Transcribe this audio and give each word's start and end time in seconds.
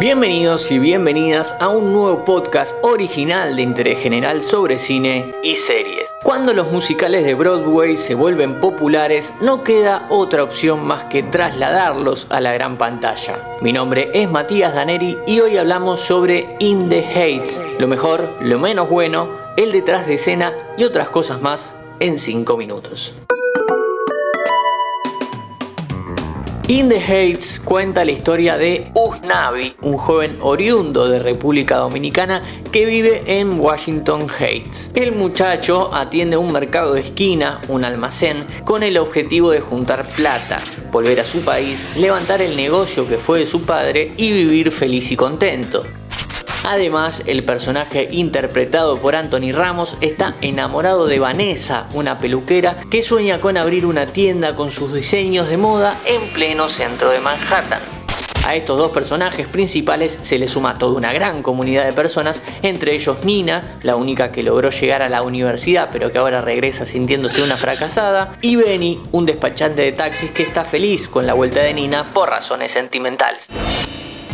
Bienvenidos 0.00 0.70
y 0.70 0.78
bienvenidas 0.78 1.56
a 1.58 1.66
un 1.66 1.92
nuevo 1.92 2.24
podcast 2.24 2.76
original 2.82 3.56
de 3.56 3.62
interés 3.62 3.98
general 3.98 4.44
sobre 4.44 4.78
cine 4.78 5.34
y 5.42 5.56
series. 5.56 6.08
Cuando 6.22 6.54
los 6.54 6.70
musicales 6.70 7.24
de 7.24 7.34
Broadway 7.34 7.96
se 7.96 8.14
vuelven 8.14 8.60
populares, 8.60 9.34
no 9.40 9.64
queda 9.64 10.06
otra 10.08 10.44
opción 10.44 10.86
más 10.86 11.06
que 11.06 11.24
trasladarlos 11.24 12.28
a 12.30 12.40
la 12.40 12.52
gran 12.52 12.78
pantalla. 12.78 13.42
Mi 13.60 13.72
nombre 13.72 14.12
es 14.14 14.30
Matías 14.30 14.72
Daneri 14.72 15.18
y 15.26 15.40
hoy 15.40 15.56
hablamos 15.56 15.98
sobre 15.98 16.54
In 16.60 16.88
the 16.88 17.04
Hates, 17.04 17.60
lo 17.80 17.88
mejor, 17.88 18.36
lo 18.40 18.60
menos 18.60 18.88
bueno, 18.88 19.30
el 19.56 19.72
detrás 19.72 20.06
de 20.06 20.14
escena 20.14 20.54
y 20.76 20.84
otras 20.84 21.10
cosas 21.10 21.40
más 21.40 21.74
en 21.98 22.20
5 22.20 22.56
minutos. 22.56 23.14
In 26.70 26.90
the 26.90 27.00
Heights 27.00 27.60
cuenta 27.64 28.04
la 28.04 28.10
historia 28.10 28.58
de 28.58 28.90
Usnavi, 28.92 29.76
un 29.80 29.96
joven 29.96 30.36
oriundo 30.42 31.08
de 31.08 31.18
República 31.18 31.78
Dominicana 31.78 32.42
que 32.70 32.84
vive 32.84 33.22
en 33.24 33.58
Washington 33.58 34.26
Heights. 34.28 34.90
El 34.94 35.12
muchacho 35.12 35.88
atiende 35.94 36.36
un 36.36 36.52
mercado 36.52 36.92
de 36.92 37.00
esquina, 37.00 37.62
un 37.68 37.86
almacén, 37.86 38.44
con 38.66 38.82
el 38.82 38.98
objetivo 38.98 39.50
de 39.50 39.60
juntar 39.60 40.06
plata, 40.08 40.58
volver 40.92 41.20
a 41.20 41.24
su 41.24 41.40
país, 41.40 41.96
levantar 41.96 42.42
el 42.42 42.54
negocio 42.54 43.08
que 43.08 43.16
fue 43.16 43.38
de 43.38 43.46
su 43.46 43.62
padre 43.62 44.12
y 44.18 44.30
vivir 44.30 44.70
feliz 44.70 45.10
y 45.10 45.16
contento. 45.16 45.86
Además, 46.70 47.22
el 47.24 47.44
personaje 47.44 48.10
interpretado 48.12 48.98
por 48.98 49.16
Anthony 49.16 49.52
Ramos 49.52 49.96
está 50.02 50.34
enamorado 50.42 51.06
de 51.06 51.18
Vanessa, 51.18 51.86
una 51.94 52.18
peluquera 52.18 52.76
que 52.90 53.00
sueña 53.00 53.40
con 53.40 53.56
abrir 53.56 53.86
una 53.86 54.04
tienda 54.04 54.54
con 54.54 54.70
sus 54.70 54.92
diseños 54.92 55.48
de 55.48 55.56
moda 55.56 55.96
en 56.04 56.28
pleno 56.34 56.68
centro 56.68 57.08
de 57.08 57.20
Manhattan. 57.20 57.80
A 58.44 58.54
estos 58.54 58.76
dos 58.76 58.92
personajes 58.92 59.48
principales 59.48 60.18
se 60.20 60.38
le 60.38 60.46
suma 60.46 60.76
toda 60.76 60.98
una 60.98 61.14
gran 61.14 61.42
comunidad 61.42 61.86
de 61.86 61.94
personas, 61.94 62.42
entre 62.60 62.94
ellos 62.94 63.24
Nina, 63.24 63.78
la 63.82 63.96
única 63.96 64.30
que 64.30 64.42
logró 64.42 64.68
llegar 64.68 65.02
a 65.02 65.08
la 65.08 65.22
universidad 65.22 65.88
pero 65.90 66.12
que 66.12 66.18
ahora 66.18 66.42
regresa 66.42 66.84
sintiéndose 66.84 67.42
una 67.42 67.56
fracasada, 67.56 68.36
y 68.42 68.56
Benny, 68.56 69.00
un 69.12 69.24
despachante 69.24 69.80
de 69.80 69.92
taxis 69.92 70.32
que 70.32 70.42
está 70.42 70.66
feliz 70.66 71.08
con 71.08 71.26
la 71.26 71.32
vuelta 71.32 71.60
de 71.60 71.72
Nina 71.72 72.04
por 72.12 72.28
razones 72.28 72.72
sentimentales. 72.72 73.48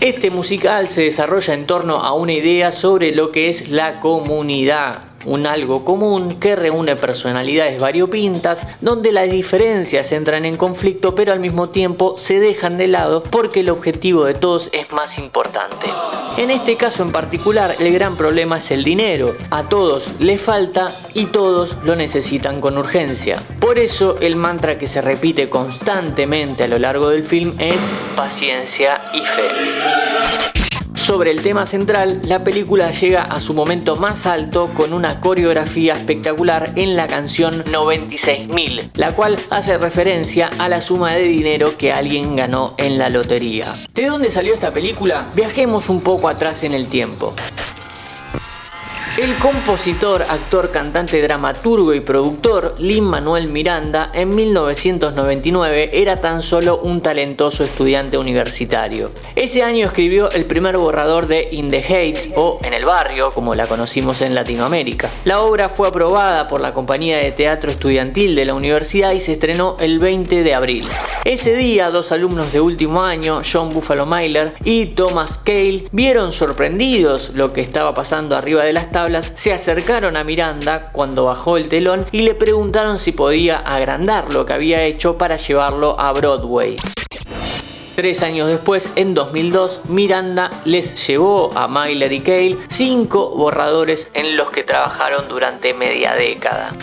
Este 0.00 0.30
musical 0.30 0.88
se 0.90 1.02
desarrolla 1.02 1.54
en 1.54 1.66
torno 1.66 1.96
a 1.96 2.12
una 2.12 2.32
idea 2.32 2.70
sobre 2.70 3.10
lo 3.10 3.32
que 3.32 3.48
es 3.48 3.68
la 3.68 3.98
comunidad, 3.98 5.02
un 5.28 5.46
algo 5.46 5.84
común 5.84 6.38
que 6.40 6.56
reúne 6.56 6.96
personalidades 6.96 7.80
variopintas, 7.80 8.66
donde 8.80 9.12
las 9.12 9.30
diferencias 9.30 10.10
entran 10.12 10.44
en 10.44 10.56
conflicto 10.56 11.14
pero 11.14 11.32
al 11.32 11.40
mismo 11.40 11.68
tiempo 11.68 12.16
se 12.16 12.40
dejan 12.40 12.76
de 12.76 12.88
lado 12.88 13.22
porque 13.22 13.60
el 13.60 13.70
objetivo 13.70 14.24
de 14.24 14.34
todos 14.34 14.70
es 14.72 14.92
más 14.92 15.18
importante. 15.18 15.86
En 16.36 16.50
este 16.50 16.76
caso 16.76 17.02
en 17.02 17.12
particular 17.12 17.74
el 17.78 17.92
gran 17.92 18.16
problema 18.16 18.58
es 18.58 18.70
el 18.70 18.84
dinero, 18.84 19.36
a 19.50 19.68
todos 19.68 20.12
le 20.18 20.38
falta 20.38 20.88
y 21.14 21.26
todos 21.26 21.76
lo 21.84 21.96
necesitan 21.96 22.60
con 22.60 22.78
urgencia. 22.78 23.42
Por 23.60 23.78
eso 23.78 24.16
el 24.20 24.36
mantra 24.36 24.78
que 24.78 24.86
se 24.86 25.00
repite 25.00 25.48
constantemente 25.48 26.64
a 26.64 26.68
lo 26.68 26.78
largo 26.78 27.10
del 27.10 27.22
film 27.22 27.54
es 27.58 27.78
paciencia 28.16 29.02
y 29.12 29.20
fe. 29.20 30.57
Sobre 31.08 31.30
el 31.30 31.40
tema 31.40 31.64
central, 31.64 32.20
la 32.24 32.44
película 32.44 32.90
llega 32.90 33.22
a 33.22 33.40
su 33.40 33.54
momento 33.54 33.96
más 33.96 34.26
alto 34.26 34.68
con 34.76 34.92
una 34.92 35.20
coreografía 35.20 35.94
espectacular 35.94 36.74
en 36.76 36.96
la 36.96 37.06
canción 37.06 37.64
96.000, 37.64 38.90
la 38.92 39.12
cual 39.12 39.38
hace 39.48 39.78
referencia 39.78 40.50
a 40.58 40.68
la 40.68 40.82
suma 40.82 41.14
de 41.14 41.22
dinero 41.22 41.78
que 41.78 41.92
alguien 41.92 42.36
ganó 42.36 42.74
en 42.76 42.98
la 42.98 43.08
lotería. 43.08 43.72
¿De 43.94 44.04
dónde 44.04 44.30
salió 44.30 44.52
esta 44.52 44.70
película? 44.70 45.24
Viajemos 45.34 45.88
un 45.88 46.02
poco 46.02 46.28
atrás 46.28 46.62
en 46.62 46.74
el 46.74 46.88
tiempo. 46.88 47.34
El 49.28 49.36
compositor, 49.40 50.22
actor, 50.22 50.70
cantante, 50.70 51.20
dramaturgo 51.20 51.92
y 51.92 52.00
productor 52.00 52.74
Lin 52.78 53.04
Manuel 53.04 53.48
Miranda 53.48 54.10
en 54.14 54.34
1999 54.34 55.90
era 55.92 56.18
tan 56.22 56.42
solo 56.42 56.78
un 56.78 57.02
talentoso 57.02 57.62
estudiante 57.62 58.16
universitario. 58.16 59.10
Ese 59.36 59.62
año 59.62 59.84
escribió 59.84 60.30
el 60.30 60.46
primer 60.46 60.78
borrador 60.78 61.26
de 61.26 61.46
In 61.50 61.68
the 61.68 61.84
Heights 61.86 62.30
o 62.36 62.58
En 62.62 62.72
el 62.72 62.86
barrio, 62.86 63.30
como 63.30 63.54
la 63.54 63.66
conocimos 63.66 64.22
en 64.22 64.34
Latinoamérica. 64.34 65.10
La 65.26 65.42
obra 65.42 65.68
fue 65.68 65.88
aprobada 65.88 66.48
por 66.48 66.62
la 66.62 66.72
compañía 66.72 67.18
de 67.18 67.30
teatro 67.30 67.70
estudiantil 67.70 68.34
de 68.34 68.46
la 68.46 68.54
universidad 68.54 69.12
y 69.12 69.20
se 69.20 69.32
estrenó 69.32 69.76
el 69.78 69.98
20 69.98 70.42
de 70.42 70.54
abril. 70.54 70.86
Ese 71.26 71.54
día, 71.54 71.90
dos 71.90 72.12
alumnos 72.12 72.50
de 72.50 72.62
último 72.62 73.02
año, 73.02 73.42
John 73.44 73.74
Buffalo 73.74 74.06
Myler 74.06 74.54
y 74.64 74.86
Thomas 74.86 75.36
Cale, 75.36 75.84
vieron 75.92 76.32
sorprendidos 76.32 77.32
lo 77.34 77.52
que 77.52 77.60
estaba 77.60 77.94
pasando 77.94 78.34
arriba 78.34 78.64
de 78.64 78.72
las 78.72 78.90
tablas 78.90 79.17
se 79.22 79.52
acercaron 79.52 80.16
a 80.16 80.24
Miranda 80.24 80.90
cuando 80.92 81.24
bajó 81.24 81.56
el 81.56 81.68
telón 81.68 82.06
y 82.12 82.22
le 82.22 82.34
preguntaron 82.34 82.98
si 82.98 83.12
podía 83.12 83.58
agrandar 83.58 84.32
lo 84.32 84.46
que 84.46 84.52
había 84.52 84.82
hecho 84.84 85.18
para 85.18 85.36
llevarlo 85.36 85.98
a 85.98 86.12
Broadway. 86.12 86.76
Tres 87.96 88.22
años 88.22 88.48
después, 88.48 88.92
en 88.94 89.12
2002, 89.12 89.80
Miranda 89.86 90.50
les 90.64 91.04
llevó 91.06 91.50
a 91.56 91.66
Myler 91.66 92.12
y 92.12 92.20
Cale 92.20 92.58
cinco 92.68 93.30
borradores 93.30 94.08
en 94.14 94.36
los 94.36 94.52
que 94.52 94.62
trabajaron 94.62 95.26
durante 95.28 95.74
media 95.74 96.14
década. 96.14 96.74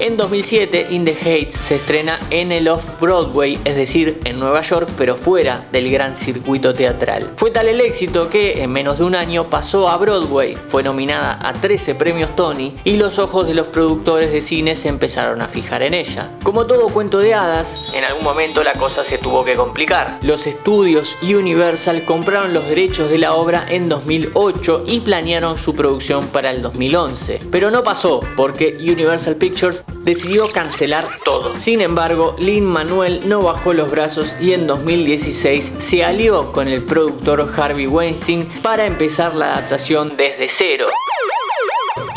En 0.00 0.16
2007, 0.16 0.86
In 0.90 1.04
the 1.04 1.12
Heights 1.12 1.56
se 1.56 1.74
estrena 1.74 2.20
en 2.30 2.52
el 2.52 2.68
Off-Broadway, 2.68 3.58
es 3.64 3.74
decir, 3.74 4.20
en 4.24 4.38
Nueva 4.38 4.60
York, 4.60 4.88
pero 4.96 5.16
fuera 5.16 5.66
del 5.72 5.90
gran 5.90 6.14
circuito 6.14 6.72
teatral. 6.72 7.32
Fue 7.36 7.50
tal 7.50 7.66
el 7.66 7.80
éxito 7.80 8.30
que 8.30 8.62
en 8.62 8.70
menos 8.70 8.98
de 8.98 9.04
un 9.04 9.16
año 9.16 9.50
pasó 9.50 9.88
a 9.88 9.96
Broadway, 9.96 10.56
fue 10.68 10.84
nominada 10.84 11.40
a 11.42 11.52
13 11.52 11.96
premios 11.96 12.36
Tony 12.36 12.76
y 12.84 12.96
los 12.96 13.18
ojos 13.18 13.48
de 13.48 13.54
los 13.54 13.66
productores 13.66 14.30
de 14.30 14.40
cine 14.40 14.76
se 14.76 14.88
empezaron 14.88 15.42
a 15.42 15.48
fijar 15.48 15.82
en 15.82 15.94
ella. 15.94 16.30
Como 16.44 16.66
todo 16.66 16.90
cuento 16.90 17.18
de 17.18 17.34
hadas, 17.34 17.92
en 17.92 18.04
algún 18.04 18.22
momento 18.22 18.62
la 18.62 18.74
cosa 18.74 19.02
se 19.02 19.18
tuvo 19.18 19.44
que 19.44 19.56
complicar. 19.56 20.20
Los 20.22 20.46
estudios 20.46 21.16
Universal 21.22 22.04
compraron 22.04 22.54
los 22.54 22.68
derechos 22.68 23.10
de 23.10 23.18
la 23.18 23.34
obra 23.34 23.66
en 23.68 23.88
2008 23.88 24.84
y 24.86 25.00
planearon 25.00 25.58
su 25.58 25.74
producción 25.74 26.28
para 26.28 26.52
el 26.52 26.62
2011. 26.62 27.40
Pero 27.50 27.72
no 27.72 27.82
pasó 27.82 28.20
porque 28.36 28.76
Universal 28.80 29.34
Pictures 29.34 29.82
decidió 30.04 30.48
cancelar 30.52 31.04
todo. 31.24 31.58
Sin 31.60 31.80
embargo, 31.80 32.36
Lin 32.38 32.64
Manuel 32.64 33.28
no 33.28 33.42
bajó 33.42 33.72
los 33.72 33.90
brazos 33.90 34.34
y 34.40 34.52
en 34.52 34.66
2016 34.66 35.74
se 35.78 36.04
alió 36.04 36.52
con 36.52 36.68
el 36.68 36.84
productor 36.84 37.52
Harvey 37.56 37.86
Weinstein 37.86 38.48
para 38.62 38.86
empezar 38.86 39.34
la 39.34 39.52
adaptación 39.52 40.16
desde 40.16 40.48
cero. 40.48 40.86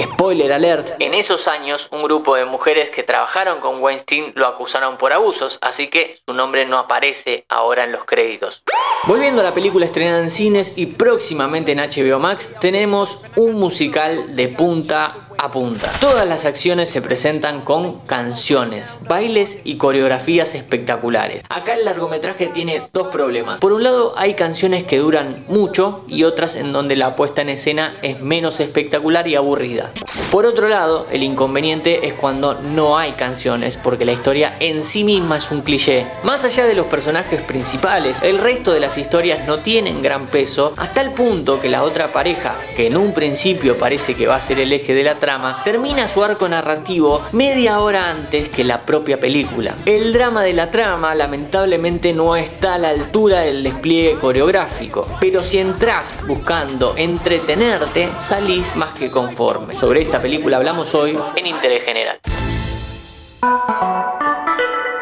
Spoiler 0.02 0.54
alert, 0.54 0.94
en 1.00 1.14
esos 1.14 1.48
años 1.48 1.88
un 1.92 2.04
grupo 2.04 2.36
de 2.36 2.46
mujeres 2.46 2.90
que 2.90 3.04
trabajaron 3.04 3.60
con 3.60 3.82
Weinstein 3.82 4.32
lo 4.36 4.48
acusaron 4.48 4.98
por 4.98 5.14
abusos, 5.14 5.58
así 5.62 5.88
que 5.88 6.22
su 6.26 6.34
nombre 6.34 6.66
no 6.66 6.78
aparece 6.78 7.46
ahora 7.50 7.84
en 7.84 7.92
los 7.92 8.06
créditos. 8.06 8.64
Volviendo 9.06 9.42
a 9.42 9.44
la 9.44 9.54
película 9.54 9.86
estrenada 9.86 10.22
en 10.22 10.30
cines 10.30 10.74
y 10.78 10.86
próximamente 10.86 11.72
en 11.72 11.80
HBO 11.80 12.20
Max, 12.20 12.56
tenemos 12.60 13.24
un 13.36 13.56
musical 13.56 14.36
de 14.36 14.48
punta 14.50 15.18
apunta. 15.42 15.92
Todas 16.00 16.28
las 16.28 16.46
acciones 16.46 16.90
se 16.90 17.02
presentan 17.02 17.62
con 17.62 18.00
canciones, 18.02 19.00
bailes 19.08 19.60
y 19.64 19.78
coreografías 19.78 20.56
espectaculares. 20.56 21.44
Acá 21.50 21.74
el 21.74 21.86
largometraje 21.86 22.48
tiene 22.48 22.84
dos 22.94 23.08
problemas. 23.08 23.60
Por 23.60 23.74
un 23.74 23.84
lado 23.84 24.14
hay 24.18 24.36
canciones 24.36 24.84
que 24.84 25.00
duran 25.00 25.44
mucho 25.48 26.04
y 26.08 26.24
otras 26.24 26.56
en 26.56 26.72
donde 26.74 26.96
la 26.96 27.16
puesta 27.16 27.42
en 27.42 27.50
escena 27.50 27.96
es 28.02 28.22
menos 28.22 28.60
espectacular 28.60 29.28
y 29.28 29.36
aburrida. 29.36 29.92
Por 30.32 30.46
otro 30.46 30.70
lado, 30.70 31.08
el 31.12 31.24
inconveniente 31.24 32.08
es 32.08 32.14
cuando 32.14 32.54
no 32.54 32.98
hay 32.98 33.12
canciones, 33.12 33.76
porque 33.76 34.06
la 34.06 34.14
historia 34.14 34.56
en 34.62 34.86
sí 34.86 35.04
misma 35.04 35.36
es 35.36 35.52
un 35.52 35.60
cliché. 35.60 36.08
Más 36.24 36.46
allá 36.46 36.66
de 36.66 36.74
los 36.74 36.86
personajes 36.86 37.42
principales, 37.42 38.22
el 38.22 38.38
resto 38.38 38.72
de 38.72 38.80
las 38.80 38.98
historias 38.98 39.46
no 39.46 39.60
tienen 39.60 40.02
gran 40.02 40.28
peso, 40.28 40.74
hasta 40.78 41.02
el 41.02 41.12
punto 41.12 41.60
que 41.60 41.68
la 41.68 41.84
otra 41.84 42.14
pareja, 42.14 42.56
que 42.78 42.88
en 42.88 42.96
un 42.96 43.14
principio 43.14 43.78
parece 43.78 44.16
que 44.16 44.26
va 44.26 44.36
a 44.36 44.42
ser 44.42 44.60
el 44.60 44.72
eje 44.72 44.94
de 44.94 45.04
la 45.04 45.16
trama, 45.16 45.31
termina 45.64 46.10
su 46.10 46.24
arco 46.24 46.48
narrativo 46.50 47.22
media 47.32 47.80
hora 47.80 48.10
antes 48.10 48.50
que 48.50 48.64
la 48.64 48.82
propia 48.82 49.20
película. 49.20 49.76
El 49.86 50.12
drama 50.12 50.44
de 50.44 50.54
la 50.54 50.72
trama 50.72 51.16
lamentablemente 51.16 52.14
no 52.14 52.36
está 52.36 52.76
a 52.76 52.78
la 52.78 52.90
altura 52.90 53.42
del 53.42 53.64
despliegue 53.64 54.18
coreográfico, 54.20 55.08
pero 55.20 55.42
si 55.42 55.60
entras 55.60 56.16
buscando 56.28 56.96
entretenerte, 56.98 58.10
salís 58.20 58.76
más 58.76 58.94
que 58.94 59.10
conforme. 59.10 59.74
Sobre 59.76 60.02
esta 60.02 60.22
película 60.22 60.58
hablamos 60.58 60.94
hoy 60.96 61.18
en 61.36 61.46
Interés 61.46 61.84
General. 61.84 62.20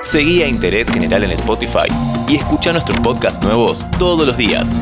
Seguí 0.01 0.43
a 0.43 0.47
Interés 0.47 0.91
General 0.91 1.23
en 1.23 1.31
Spotify 1.31 1.87
y 2.27 2.37
escucha 2.37 2.71
nuestros 2.71 2.99
podcasts 2.99 3.43
nuevos 3.43 3.85
todos 3.97 4.25
los 4.25 4.37
días. 4.37 4.79